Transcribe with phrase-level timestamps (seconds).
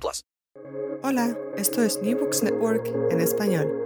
[0.00, 0.24] plus.
[1.02, 3.84] Hola, esto es New Books Network en español.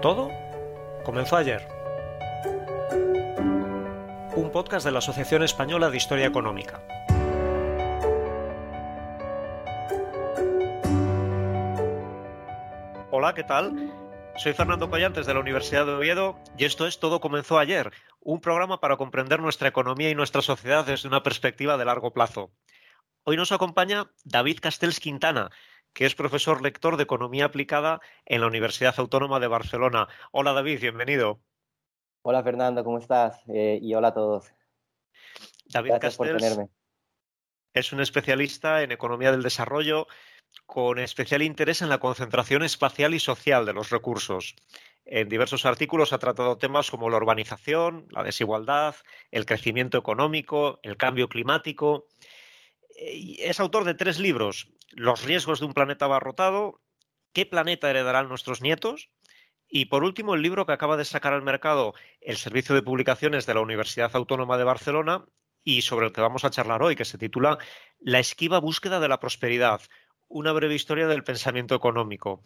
[0.00, 0.30] Todo
[1.04, 1.68] comenzó ayer.
[4.34, 6.80] Un podcast de la Asociación Española de Historia Económica.
[13.10, 13.92] Hola, ¿qué tal?
[14.40, 18.40] Soy Fernando Collantes de la Universidad de Oviedo y esto es Todo comenzó ayer, un
[18.40, 22.50] programa para comprender nuestra economía y nuestra sociedad desde una perspectiva de largo plazo.
[23.24, 25.50] Hoy nos acompaña David Castells Quintana,
[25.92, 30.08] que es profesor lector de Economía Aplicada en la Universidad Autónoma de Barcelona.
[30.32, 31.42] Hola David, bienvenido.
[32.22, 33.42] Hola Fernando, ¿cómo estás?
[33.46, 34.50] Eh, y hola a todos.
[35.66, 36.72] David Gracias por Castells tenerme.
[37.74, 40.06] es un especialista en economía del desarrollo
[40.70, 44.54] con especial interés en la concentración espacial y social de los recursos.
[45.04, 48.94] En diversos artículos ha tratado temas como la urbanización, la desigualdad,
[49.32, 52.06] el crecimiento económico, el cambio climático.
[52.96, 56.80] Eh, Es autor de tres libros, Los riesgos de un planeta abarrotado,
[57.32, 59.10] ¿Qué planeta heredarán nuestros nietos?
[59.68, 63.44] Y por último, el libro que acaba de sacar al mercado el Servicio de Publicaciones
[63.44, 65.24] de la Universidad Autónoma de Barcelona
[65.64, 67.58] y sobre el que vamos a charlar hoy, que se titula
[67.98, 69.80] La esquiva búsqueda de la prosperidad,
[70.30, 72.42] una breve historia del pensamiento económico.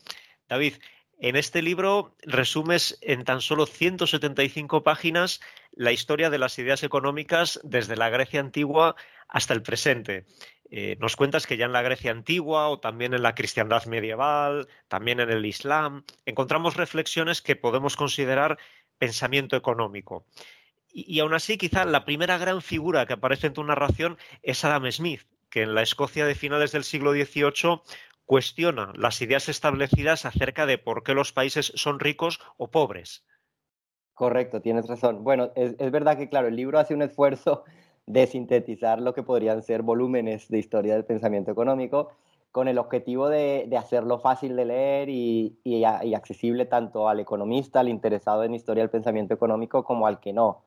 [0.49, 0.75] David,
[1.19, 5.41] en este libro resumes en tan solo 175 páginas
[5.72, 8.97] la historia de las ideas económicas desde la Grecia antigua
[9.28, 10.27] hasta el presente.
[10.71, 14.66] Eh, nos cuentas que ya en la Grecia antigua o también en la cristiandad medieval,
[14.89, 18.59] también en el Islam, encontramos reflexiones que podemos considerar
[18.99, 20.27] pensamiento económico.
[20.93, 24.65] Y, y aún así, quizá la primera gran figura que aparece en tu narración es
[24.65, 25.22] Adam Smith,
[25.54, 27.81] que en la Escocia de finales del siglo XVIII
[28.25, 33.25] cuestiona las ideas establecidas acerca de por qué los países son ricos o pobres.
[34.15, 35.22] Correcto, tienes razón.
[35.22, 37.62] Bueno, es, verdad que, claro, el libro hace un esfuerzo
[38.04, 42.10] de sintetizar lo que podrían ser volúmenes de historia del pensamiento económico
[42.50, 48.42] con el objetivo de, hacerlo fácil de leer y accesible tanto al economista, al interesado
[48.42, 50.65] en historia del pensamiento económico, como al que no.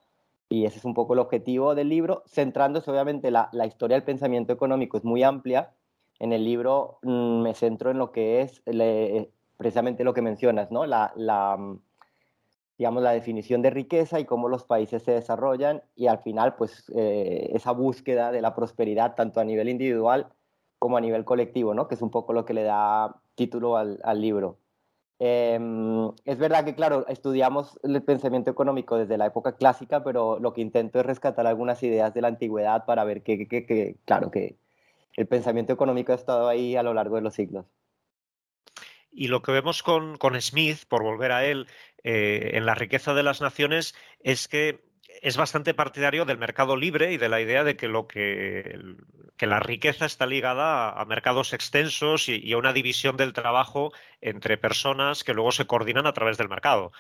[0.50, 4.04] Y ese es un poco el objetivo del libro, centrándose obviamente la, la historia del
[4.06, 5.74] pensamiento económico es muy amplia.
[6.20, 10.72] En el libro mm, me centro en lo que es le- precisamente lo que mencionas,
[10.72, 10.86] ¿no?
[10.86, 11.80] La, la, mm,
[12.78, 16.86] digamos, la definición de riqueza y cómo los países se desarrollan y al final, pues,
[16.96, 20.28] eh, esa búsqueda de la prosperidad tanto a nivel individual
[20.80, 21.88] como a nivel colectivo, ¿no?
[21.88, 24.60] Que es un poco lo que le da título al libro.
[25.20, 30.54] Em, es verdad que, claro, estudiamos el pensamiento económico desde la época clásica, pero lo
[30.54, 34.30] que intento es rescatar algunas ideas de la antigüedad para ver que, que- que- claro,
[34.32, 34.58] que
[35.16, 37.66] el pensamiento económico ha estado ahí a lo largo de los siglos.
[39.12, 41.66] Y lo que vemos con, con Smith, por volver a él,
[42.04, 44.87] eh, en la riqueza de las naciones, es que
[45.22, 48.80] es bastante partidario del mercado libre y de la idea de que lo que,
[49.38, 53.92] que la riqueza está ligada a, mercados extensos y, a una división del trabajo
[54.22, 56.92] entre personas que luego se coordinan a través del mercado.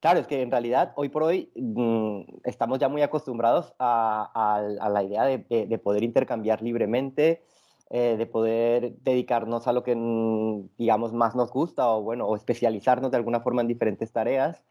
[0.00, 4.60] Claro, es que en realidad hoy por hoy mm, estamos ya muy acostumbrados a,
[4.92, 7.42] la idea de, de- de poder intercambiar libremente,
[7.90, 12.36] eh, de poder dedicarnos a lo que, mm, digamos, más nos gusta o, bueno, o
[12.36, 14.62] especializarnos de alguna forma en diferentes tareas,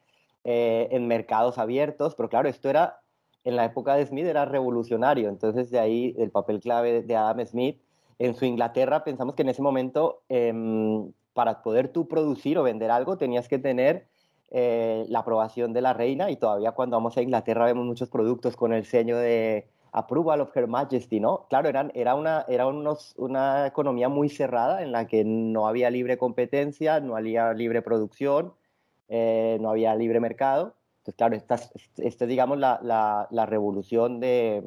[0.50, 3.02] eh, en mercados abiertos, pero claro, esto era,
[3.44, 7.46] en la época de Smith era revolucionario, entonces de ahí el papel clave de Adam
[7.46, 7.82] Smith.
[8.18, 12.92] En su Inglaterra pensamos que en ese momento, em, para poder tú producir o vender
[12.92, 14.08] algo, tenías que tener
[14.52, 18.56] eh, la aprobación de la reina y todavía cuando vamos a Inglaterra vemos muchos productos
[18.56, 21.46] con el sello de Approval of Her Majesty, ¿no?
[21.50, 25.90] Claro, eran, era, una, era unos, una economía muy cerrada en la que no había
[25.90, 28.54] libre competencia, no había libre producción
[29.10, 30.76] eh, no había libre mercado.
[31.00, 31.56] Entonces, claro, esta,
[31.98, 32.80] esta es, digamos, la,
[33.30, 34.64] la, revolución de,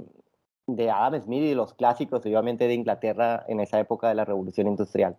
[0.66, 4.66] de Adam Smith y los clásicos, obviamente, de Inglaterra en esa época de la revolución
[4.66, 5.18] industrial.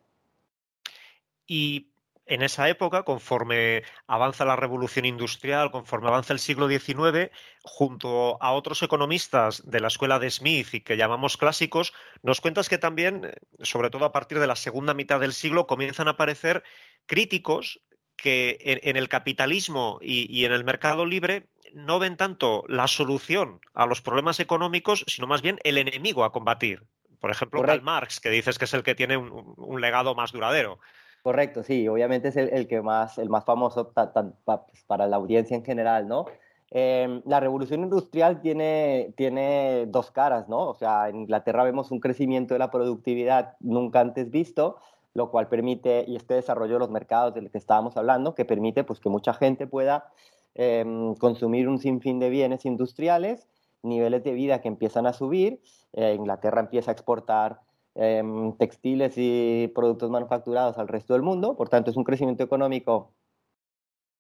[1.45, 1.91] Y
[2.25, 7.29] en esa época, conforme avanza la revolución industrial, conforme avanza el siglo XIX,
[7.61, 12.69] junto a otros economistas de la escuela de Smith y que llamamos clásicos, nos cuentas
[12.69, 16.63] que también, sobre todo a partir de la segunda mitad del siglo, comienzan a aparecer
[17.05, 17.81] críticos
[18.21, 23.85] que en, el capitalismo y, en el mercado libre no ven tanto la solución a
[23.85, 26.83] los problemas económicos, sino más bien el enemigo a combatir.
[27.19, 30.79] Por ejemplo, Karl Marx, que dices que es el que tiene un legado más duradero.
[31.21, 35.63] Correcto, sí, obviamente es el, que más, el más famoso pues, para la audiencia en
[35.63, 36.25] general, ¿no?
[36.71, 40.69] Em, la revolución industrial tiene, tiene dos caras, ¿no?
[40.69, 44.77] O sea, en Inglaterra vemos un crecimiento de la productividad nunca antes visto,
[45.13, 48.83] lo cual permite, y este desarrollo de los mercados del que estábamos hablando, que permite
[48.83, 50.11] pues, que mucha gente pueda
[50.55, 53.47] em, consumir un sinfín de bienes industriales,
[53.83, 55.61] niveles de vida que empiezan a subir,
[55.93, 57.61] eh, Inglaterra empieza a exportar
[57.93, 61.57] Em, textiles y productos manufacturados al resto del mundo.
[61.57, 63.13] Por tanto, es un crecimiento económico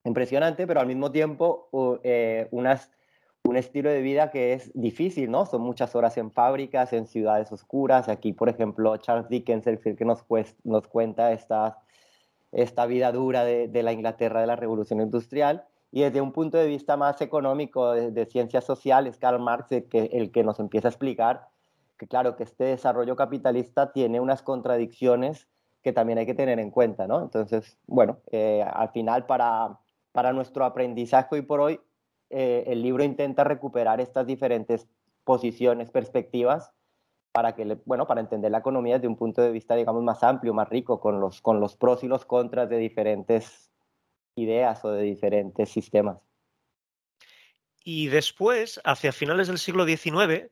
[0.03, 1.69] impresionante, pero al mismo tiempo
[2.03, 2.91] eh, unas,
[3.43, 5.45] un estilo de vida que es difícil, ¿no?
[5.45, 8.07] Son muchas horas en fábricas, en ciudades oscuras.
[8.09, 10.23] Aquí, por ejemplo, Charles Dickens, el que nos,
[10.63, 11.79] nos cuenta esta,
[12.51, 15.65] esta vida dura de, de, la Inglaterra de la Revolución Industrial.
[15.91, 19.89] Y desde un punto de vista más económico, de, de ciencias sociales, Karl Marx, el
[19.89, 21.51] que, el que nos empieza a explicar
[22.01, 25.47] que claro, que este desarrollo capitalista tiene unas contradicciones
[25.83, 27.21] que también hay que tener en cuenta, ¿no?
[27.21, 29.77] Entonces, bueno, eh, al final para,
[30.11, 31.79] para nuestro aprendizaje hoy por hoy,
[32.31, 34.87] eh, el libro intenta recuperar estas diferentes
[35.23, 36.71] posiciones, perspectivas,
[37.31, 40.53] para que, bueno, para entender la economía desde un punto de vista, digamos, más amplio,
[40.53, 43.71] más rico, con los, con los pros y los contras de diferentes
[44.35, 46.17] ideas o de diferentes sistemas.
[47.83, 50.51] Y después, hacia finales del siglo XIX,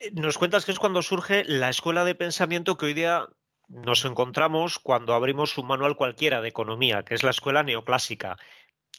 [0.00, 3.26] eh, nos cuentas que es cuando surge la escuela de pensamiento que hoy día
[3.68, 8.36] nos encontramos cuando abrimos un manual cualquiera de economía, que es la escuela neoclásica.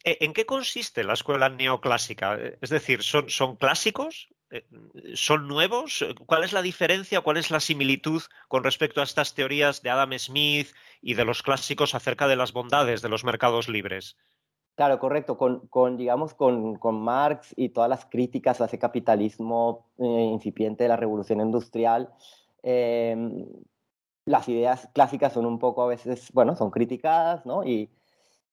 [0.06, 2.38] E, ¿En qué consiste la escuela neoclásica?
[2.62, 4.30] Es decir, ¿son, clásicos?
[4.52, 4.64] Eh,
[5.16, 6.06] ¿Son nuevos?
[6.28, 10.14] ¿Cuál es la diferencia, cuál es la similitud con respecto a estas teorías de Adam
[10.20, 10.68] Smith
[11.02, 14.16] y de los clásicos acerca de las bondades de los mercados libres?
[14.76, 15.38] Claro, correcto.
[15.38, 20.90] Con, con digamos, con, Marx y todas las críticas a ese capitalismo eh, incipiente de
[20.90, 22.14] la revolución industrial,
[24.26, 27.64] las ideas clásicas son un poco a veces, bueno, son criticadas, ¿no?
[27.64, 27.90] Y,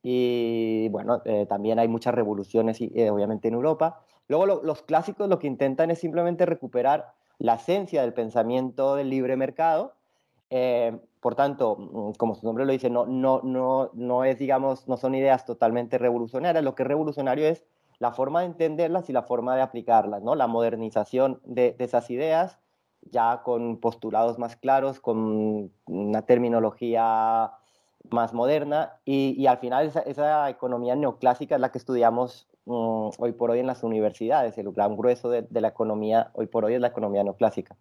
[0.02, 4.00] y bueno, eh, también hay muchas revoluciones, eh, obviamente, en Europa.
[4.28, 9.36] Luego, los clásicos lo que intentan es simplemente recuperar la esencia del pensamiento del libre
[9.36, 9.94] mercado,
[11.20, 14.96] por tanto, mm, como su nombre lo dice, no, no, no, no es, digamos, no
[14.96, 16.64] son ideas totalmente revolucionarias.
[16.64, 17.64] Lo que es revolucionario es
[18.00, 20.34] la forma de entenderlas y la forma de aplicarlas, ¿no?
[20.34, 22.58] La modernización de, esas ideas,
[23.02, 27.52] ya con postulados más claros, con una terminología
[28.10, 33.50] más moderna y, al final esa, economía neoclásica es la que estudiamos mm, hoy por
[33.50, 34.58] hoy en las universidades.
[34.58, 37.76] El gran grueso de, de la economía hoy por hoy es la economía neoclásica.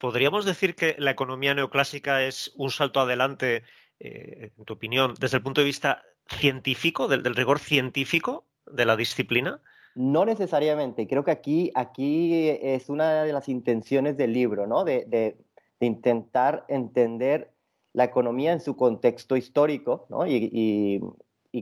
[0.00, 3.64] ¿Podríamos decir que la economía neoclásica es un salto adelante,
[3.98, 8.96] eh, en tu opinión, desde el punto de vista científico, del, rigor científico de la
[8.96, 9.60] disciplina?
[9.94, 11.06] No necesariamente.
[11.06, 14.84] Creo que aquí, aquí es una de las intenciones del libro, ¿no?
[14.84, 15.36] De,
[15.80, 17.52] intentar entender
[17.92, 20.26] la economía en su contexto histórico, ¿no?
[20.26, 21.00] Y,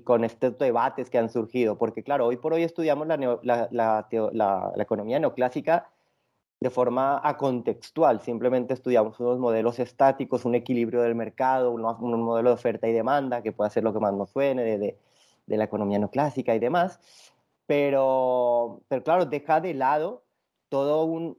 [0.04, 1.78] con estos debates que han surgido.
[1.78, 4.06] Porque, claro, hoy por hoy estudiamos la
[4.76, 5.88] economía neoclásica
[6.61, 8.20] de forma acontextual.
[8.20, 11.82] Simplemente estudiamos unos modelos estáticos, un equilibrio del mercado, un,
[12.23, 14.99] modelo de oferta y demanda, que puede ser lo que más nos suene de,
[15.47, 17.00] la economía no clásica y demás.
[17.66, 20.25] Pero, pero claro, deja de lado
[20.68, 21.38] todo un,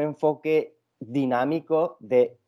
[0.00, 2.38] enfoque dinámico de,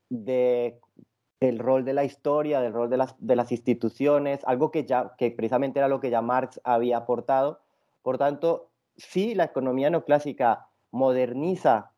[1.41, 5.15] del rol de la historia, del rol de las, de las instituciones, algo que, ya,
[5.17, 7.61] que precisamente era lo que ya Marx había aportado.
[8.03, 11.93] Por tanto, sí, la economía neoclásica moderniza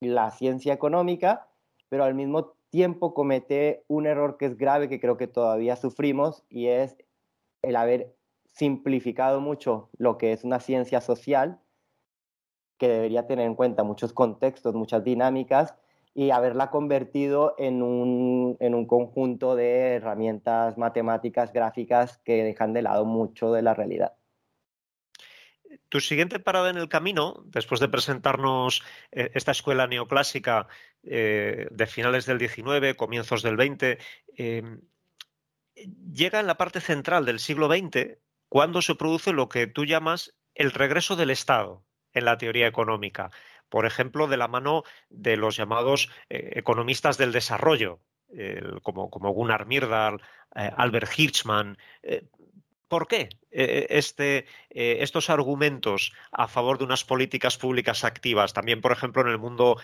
[0.00, 1.48] la ciencia económica,
[1.88, 6.44] pero al mismo tiempo comete un error que es grave, que creo que todavía sufrimos,
[6.48, 6.96] y es
[7.62, 8.14] el haber
[8.46, 11.60] simplificado mucho lo que es una ciencia social,
[12.78, 15.74] que debería tener en cuenta muchos contextos, muchas dinámicas,
[16.14, 22.82] y haberla convertido en un, en un conjunto de herramientas matemáticas, gráficas, que dejan de
[22.82, 24.14] lado mucho de la realidad.
[25.88, 30.68] Tu siguiente parada en el camino, después de presentarnos eh, esta escuela neoclásica
[31.02, 33.98] eh, de finales del 19, comienzos del 20,
[34.36, 34.80] em,
[36.12, 40.34] llega en la parte central del siglo XX cuando se produce lo que tú llamas
[40.54, 43.30] el regreso del Estado en la teoría económica.
[43.68, 48.00] Por ejemplo, de la mano de los llamados eh, economistas del desarrollo,
[48.82, 50.20] como, Gunnar Myrdal,
[50.54, 51.78] eh, Albert Hirschman.
[52.02, 52.24] Eh,
[52.88, 58.54] ¿Por qué este, estos argumentos a favor de unas políticas públicas activas?
[58.54, 59.76] También, por ejemplo, en el mundo,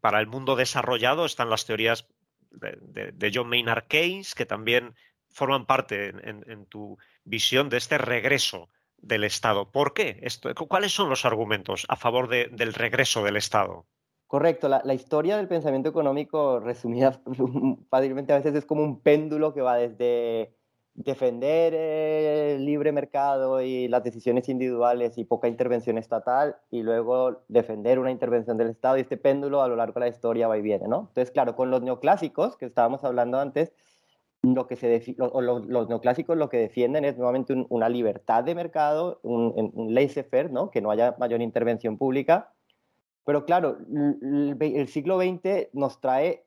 [0.00, 2.08] para el mundo desarrollado están las teorías
[2.50, 4.94] de, John Maynard Keynes, que también
[5.28, 9.70] forman parte en, tu visión de este regreso del Estado.
[9.70, 10.26] ¿Por qué?
[10.68, 13.86] ¿Cuáles son los argumentos a favor del regreso del Estado?
[14.28, 17.18] Correcto, la, historia del pensamiento económico, resumida
[17.90, 20.54] fácilmente, a veces es como un péndulo que va desde
[20.92, 27.98] defender el libre mercado y las decisiones individuales y poca intervención estatal, y luego defender
[27.98, 30.62] una intervención del Estado, y este péndulo a lo largo de la historia va y
[30.62, 31.06] viene, ¿no?
[31.08, 33.72] Entonces, claro, con los neoclásicos, que estábamos hablando antes,
[34.42, 39.94] lo que se los, neoclásicos lo que defienden es nuevamente una libertad de mercado, un,
[39.94, 40.70] laissez-faire, ¿no?
[40.70, 42.52] Que no haya mayor intervención pública.
[43.24, 43.78] Pero claro,
[44.60, 46.44] el siglo XX nos trae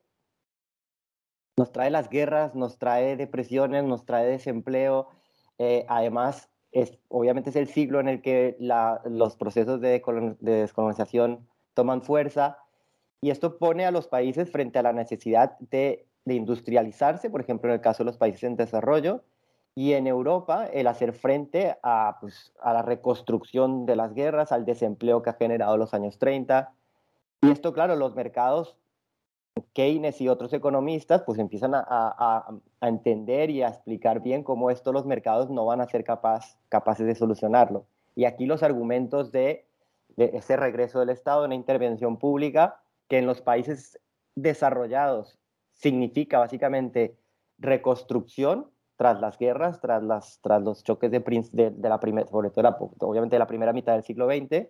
[1.58, 5.10] nos trae las guerras, nos trae depresiones, nos trae desempleo.
[5.60, 10.02] Eh, además, es, obviamente es el siglo en el que los procesos de,
[10.40, 12.58] descolonización toman fuerza
[13.22, 17.76] y esto pone a los países frente a la necesidad de, industrializarse, por ejemplo, en
[17.76, 19.24] el caso de los países en desarrollo,
[19.74, 24.66] y en Europa el hacer frente a, pues, a la reconstrucción de las guerras, al
[24.66, 26.74] desempleo que ha generado los años 30.
[27.42, 28.78] Y esto, claro, los mercados
[29.74, 32.46] Keynes y otros economistas pues empiezan a,
[32.82, 37.16] entender y a explicar bien cómo esto los mercados no van a ser capaces de
[37.16, 37.86] solucionarlo.
[38.16, 39.66] Y aquí los argumentos de,
[40.18, 44.00] ese regreso del Estado, una intervención pública, que en los países
[44.36, 45.38] desarrollados
[45.82, 47.18] significa básicamente
[47.58, 51.20] reconstrucción tras las guerras, tras, los choques de,
[51.82, 54.68] la primera, mitad del siglo XX,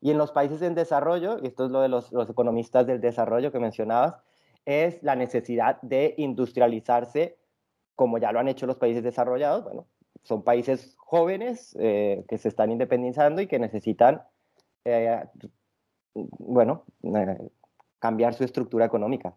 [0.00, 3.52] y en los países en desarrollo, y esto es lo de los, economistas del desarrollo
[3.52, 4.16] que mencionabas,
[4.64, 7.38] es la necesidad de industrializarse
[7.94, 9.62] como ya lo han hecho los países desarrollados.
[9.64, 9.86] Bueno,
[10.22, 14.22] son países jóvenes eh, que se están independizando y que necesitan,
[14.84, 15.22] eh,
[16.14, 17.50] eh,
[18.00, 19.36] cambiar su estructura económica.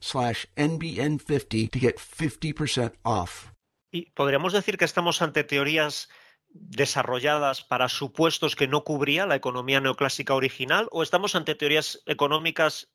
[0.01, 3.51] slash NBN50 to get 50% off.
[3.91, 6.09] Y podríamos decir que estamos ante teorías
[6.53, 12.91] desarrolladas para supuestos que no cubría la economía neoclásica original o estamos ante teorías económicas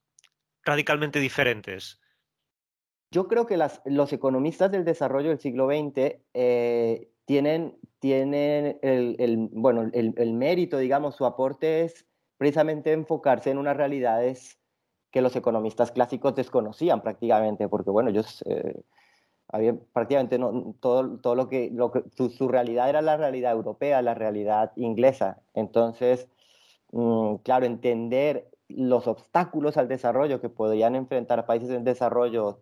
[0.64, 2.00] radicalmente diferentes?
[3.10, 9.16] Yo creo que las, los economistas del desarrollo del siglo XX eh, tienen, tienen el,
[9.18, 14.58] el bueno, el, el, mérito, digamos, su aporte es precisamente enfocarse en unas realidades
[15.16, 18.82] que los economistas clásicos desconocían prácticamente, porque bueno, ellos eh,
[19.48, 24.02] habían prácticamente no, todo, todo lo que, lo que su, realidad era la realidad europea,
[24.02, 25.40] la realidad inglesa.
[25.54, 26.28] Entonces,
[26.92, 32.60] mm, claro, entender los obstáculos al desarrollo que podían enfrentar países en desarrollo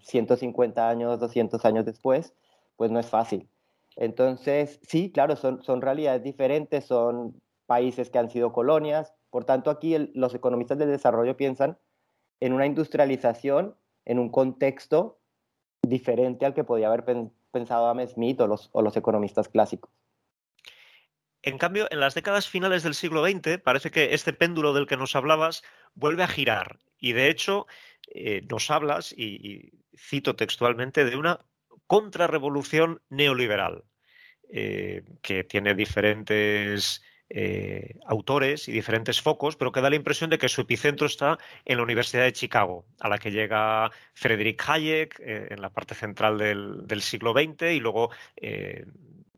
[0.00, 2.34] 150 años, 200 años después,
[2.74, 3.48] pues no es fácil.
[3.94, 9.14] Entonces, sí, claro, son, son realidades diferentes, son países que han sido colonias.
[9.30, 11.78] Por tanto, aquí los economistas del desarrollo piensan
[12.42, 15.20] en una industrialización en un contexto
[15.80, 17.04] diferente al que podía haber
[17.52, 19.92] pensado Adam Smith o los, economistas clásicos.
[21.42, 24.96] En cambio, en las décadas finales del siglo XX, parece que este péndulo del que
[24.96, 25.62] nos hablabas
[25.94, 26.80] vuelve a girar.
[26.98, 27.68] Y de hecho,
[28.12, 31.44] eh, nos hablas, y, cito textualmente, de una
[31.86, 33.84] contrarrevolución neoliberal,
[34.48, 37.02] eh, que tiene diferentes
[37.34, 41.38] eh, autores y diferentes focos, pero que da la impresión de que su epicentro está
[41.64, 45.94] en la Universidad de Chicago, a la que llega Friedrich Hayek eh, en la parte
[45.94, 48.84] central del, siglo XX y luego eh,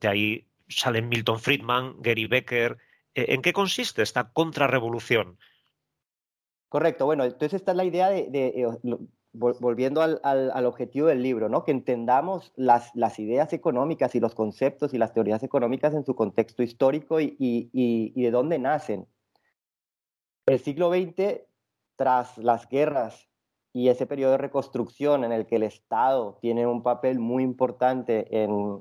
[0.00, 2.78] De ahí salen Milton Friedman, Gary Becker.
[3.14, 5.38] ¿En qué consiste esta contrarrevolución?
[6.68, 8.66] Correcto, bueno, entonces esta es la idea de,
[9.34, 11.64] volviendo al, objetivo del libro, ¿no?
[11.64, 16.14] que entendamos las, las, ideas económicas y los conceptos y las teorías económicas en su
[16.14, 19.06] contexto histórico y, y de dónde nacen.
[20.46, 21.42] El siglo XX,
[21.96, 23.28] tras las guerras
[23.74, 28.42] y ese periodo de reconstrucción en el que el Estado tiene un papel muy importante
[28.42, 28.80] en,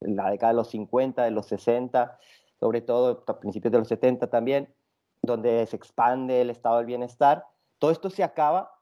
[0.00, 2.18] la década de los 50, de los 60,
[2.60, 4.74] sobre todo a principios de los 70 también,
[5.22, 7.46] donde se expande el estado del bienestar.
[7.78, 8.75] Todo esto se acaba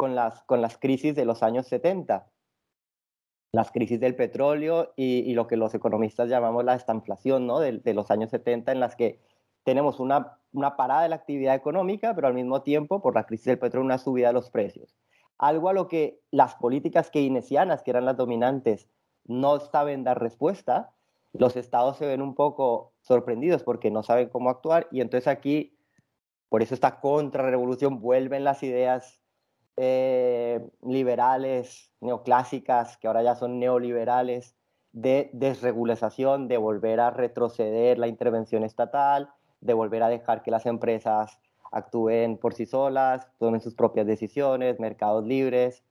[0.00, 2.26] con las, con las crisis de los años 70,
[3.52, 7.60] las crisis del petróleo y, lo que los economistas llamamos la estanflación ¿no?
[7.60, 9.20] de, los años 70, en las que
[9.62, 13.44] tenemos una, una parada de la actividad económica, pero al mismo tiempo, por la crisis
[13.44, 14.96] del petróleo, una subida de los precios.
[15.36, 18.88] Algo a lo que las políticas keynesianas, que eran las dominantes,
[19.26, 20.94] no saben dar respuesta,
[21.34, 25.76] los estados se ven un poco sorprendidos porque no saben cómo actuar y entonces aquí
[26.48, 29.19] por eso esta contrarrevolución vuelven las ideas
[29.76, 34.56] eh, liberales, neoclásicas, que ahora ya son neoliberales,
[34.92, 40.66] de desregulación, de volver a retroceder la intervención estatal, de volver a dejar que las
[40.66, 41.38] empresas
[41.70, 45.84] actúen por sí solas, tomen sus propias decisiones, mercados libres.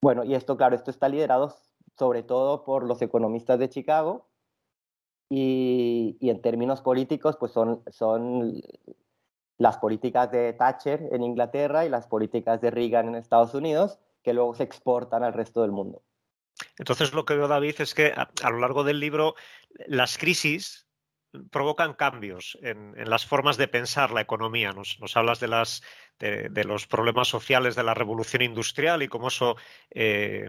[0.00, 1.54] Bueno, y esto, claro, esto está liderado
[1.98, 4.26] sobre todo por los economistas de Chicago
[5.28, 8.62] y, y en términos políticos, pues son, son
[9.60, 14.32] las políticas de Thatcher en Inglaterra y las políticas de Reagan en Estados Unidos, que
[14.32, 16.02] luego se exportan al resto del mundo.
[16.78, 19.34] Entonces lo que veo, David, es que a, lo largo del libro
[19.86, 20.86] las crisis
[21.50, 24.72] provocan cambios en, las formas de pensar la economía.
[24.72, 25.82] Nos, hablas de, las,
[26.18, 29.56] de, los problemas sociales de la revolución industrial y cómo eso
[29.90, 30.48] eh,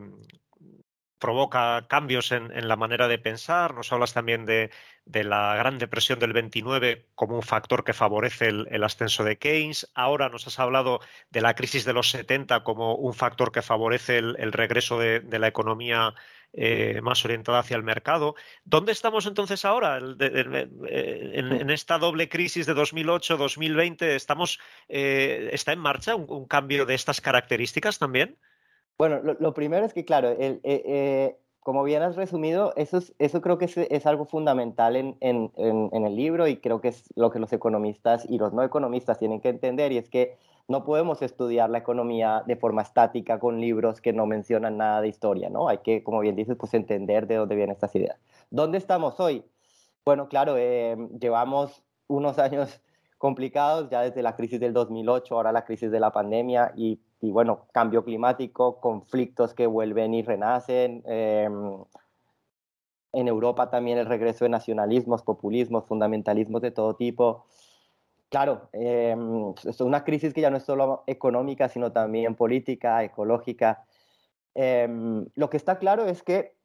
[1.22, 3.74] provoca cambios en, la manera de pensar.
[3.74, 4.72] Nos hablas también de,
[5.06, 9.90] la Gran Depresión del 29 como un factor que favorece el, ascenso de Keynes.
[9.94, 11.00] Ahora nos has hablado
[11.30, 15.48] de la crisis de los 70 como un factor que favorece el, regreso de, la
[15.48, 16.14] economía
[16.54, 18.36] eh, más orientada hacia el mercado.
[18.66, 20.00] ¿Dónde estamos entonces ahora?
[20.00, 26.96] Eh, en, esta doble crisis de 2008-2020, estamos, eh, ¿está en marcha un cambio de
[26.96, 28.38] estas características también?
[28.98, 33.14] Bueno, lo, primero es que, claro, el, eh, eh, como bien has resumido, eso, es,
[33.20, 37.10] eso creo que es, algo fundamental en, en, en, el libro y creo que es
[37.16, 40.84] lo que los economistas y los no economistas tienen que entender y es que no
[40.84, 45.50] podemos estudiar la economía de forma estática con libros que no mencionan nada de historia,
[45.50, 45.68] ¿no?
[45.68, 48.18] Hay que, como bien dices, pues entender de dónde vienen estas ideas.
[48.50, 49.44] ¿Dónde estamos hoy?
[50.04, 52.82] Bueno, claro, eh, llevamos unos años
[53.22, 57.32] complicados ya desde la crisis del 2008, ahora la crisis de la pandemia y y
[57.32, 61.04] bueno, cambio climático, conflictos que vuelven y renacen.
[61.06, 61.84] Em,
[63.14, 67.46] en Europa también el regreso de nacionalismos, populismos, fundamentalismos de todo tipo.
[68.30, 73.86] Claro, em, es una crisis que ya no es solo económica, sino también política, ecológica.
[74.56, 76.56] Em, lo que está claro es que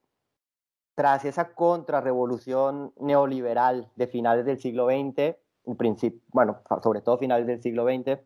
[0.95, 5.37] tras esa contrarrevolución neoliberal de finales del siglo XX,
[5.75, 8.21] principio, bueno, sobre todo finales del siglo XX,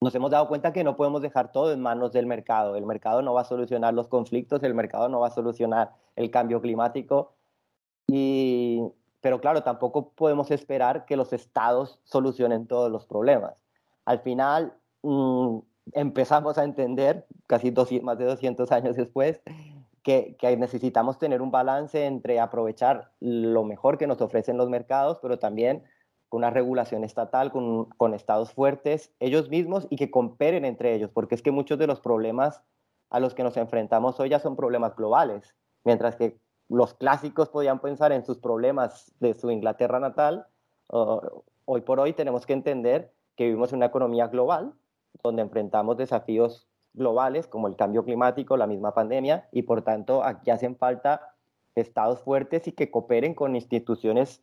[0.00, 2.76] nos hemos dado cuenta que no podemos dejar todo en manos del mercado.
[2.76, 6.30] El mercado no va a solucionar los conflictos, el mercado no va a solucionar el
[6.30, 7.32] cambio climático.
[8.06, 8.82] Y,
[9.20, 13.54] pero claro, tampoco podemos esperar que los estados solucionen todos los problemas.
[14.04, 15.58] Al final, mm,
[15.92, 19.40] empezamos a entender, casi más de 200 años después,
[20.02, 25.18] que, que, necesitamos tener un balance entre aprovechar lo mejor que nos ofrecen los mercados,
[25.20, 25.82] pero también
[26.28, 31.10] con una regulación estatal, con, con, estados fuertes, ellos mismos y que cooperen entre ellos,
[31.12, 32.62] porque es que muchos de los problemas
[33.10, 37.80] a los que nos enfrentamos hoy ya son problemas globales, mientras que los clásicos podían
[37.80, 40.46] pensar en sus problemas de su Inglaterra natal,
[40.88, 44.72] hoy por hoy tenemos que entender que vivimos en una economía global,
[45.22, 50.50] donde enfrentamos desafíos globales como el cambio climático, la misma pandemia, y por tanto aquí
[50.50, 51.34] hacen falta
[51.74, 54.42] estados fuertes y que cooperen con instituciones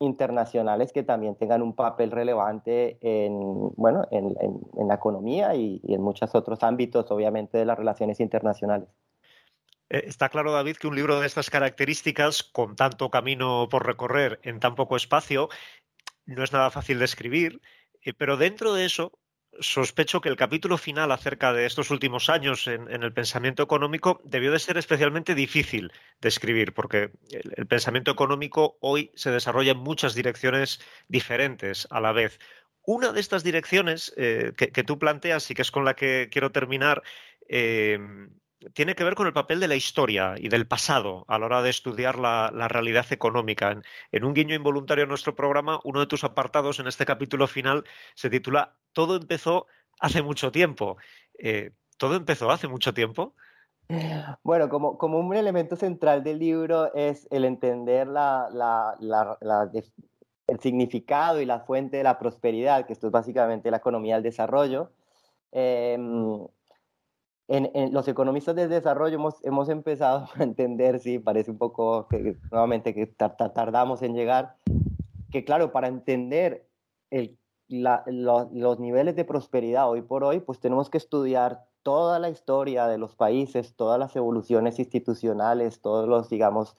[0.00, 3.38] internacionales que también tengan un papel relevante en,
[3.76, 4.34] bueno, en,
[4.88, 8.88] la economía y, en muchos otros ámbitos, obviamente, de las relaciones internacionales.
[9.90, 14.40] Eh, está claro, David, que un libro de estas características, con tanto camino por recorrer
[14.42, 15.50] en tan poco espacio,
[16.24, 17.60] no es nada fácil de escribir,
[18.02, 19.12] eh, pero dentro de eso
[19.58, 24.52] sospecho que el capítulo final acerca de estos últimos años en, el pensamiento económico debió
[24.52, 30.14] de ser especialmente difícil de escribir, porque el, pensamiento económico hoy se desarrolla en muchas
[30.14, 32.38] direcciones diferentes a la vez.
[32.82, 36.50] Una de estas direcciones eh, que, tú planteas y que es con la que quiero
[36.50, 37.02] terminar,
[37.48, 37.98] eh,
[38.74, 41.62] tiene que ver con el papel de la historia y del pasado a la hora
[41.62, 43.80] de estudiar la, realidad económica.
[44.12, 47.84] En, un guiño involuntario en nuestro programa, uno de tus apartados en este capítulo final
[48.14, 49.66] se titula Todo empezó
[49.98, 50.96] hace mucho tiempo.
[51.38, 53.34] Eh, ¿Todo empezó hace mucho tiempo?
[54.44, 58.08] Bueno, como, como un elemento central del libro es el entender
[60.46, 64.22] el significado y la fuente de la prosperidad, que esto es básicamente la economía del
[64.22, 64.92] desarrollo.
[65.52, 66.46] Em,
[67.50, 72.36] en, los economistas del desarrollo hemos, hemos empezado a entender, sí, parece un poco que,
[72.50, 74.56] nuevamente que tardamos en llegar,
[75.30, 76.66] que claro, para entender
[77.68, 82.98] los niveles de prosperidad hoy por hoy, pues tenemos que estudiar toda la historia de
[82.98, 86.76] los países, todas las evoluciones institucionales, todos los, digamos,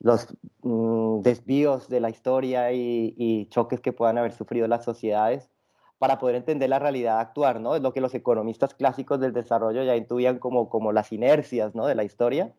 [0.00, 0.26] los
[0.62, 5.50] mm, desvíos de la historia y, choques que puedan haber sufrido las sociedades
[5.98, 7.74] para poder entender la realidad actuar, ¿no?
[7.76, 11.86] Es lo que los economistas clásicos del desarrollo ya intuían como, como las inercias, ¿no?
[11.86, 12.54] De la historia.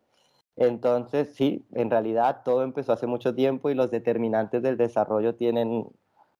[0.56, 5.86] Entonces, sí, en realidad todo empezó hace mucho tiempo y los determinantes del desarrollo tienen,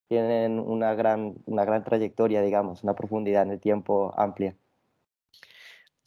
[0.09, 4.57] tienen una, gran, una gran trayectoria, digamos, una profundidad en el tiempo amplia.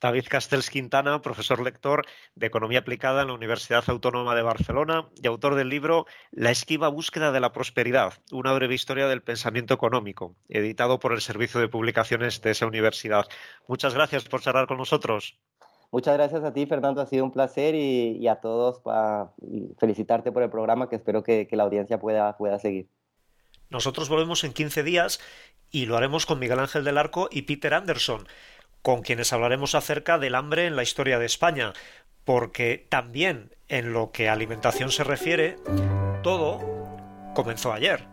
[0.03, 5.27] David Castells Quintana, profesor lector de Economía Aplicada en la Universidad Autónoma de Barcelona y
[5.27, 10.35] autor del libro La esquiva búsqueda de la prosperidad, una breve historia del pensamiento económico,
[10.49, 13.27] editado por el Servicio de Publicaciones de esa universidad.
[13.65, 15.39] Muchas gracias por charlar con nosotros.
[15.89, 16.99] Muchas gracias a ti, Fernando.
[16.99, 19.31] Ha sido un placer y, a todos para
[19.77, 22.89] felicitarte por el programa que espero que, que la audiencia pueda, pueda seguir.
[23.69, 25.21] Nosotros volvemos en 15 días
[25.71, 28.27] y lo haremos con Miguel Ángel del Arco y Peter Anderson
[28.83, 31.73] con quienes hablaremos acerca del hambre en la historia de España,
[32.25, 35.55] porque también en lo que a alimentación se refiere,
[36.21, 36.59] todo
[37.33, 38.12] comenzó ayer.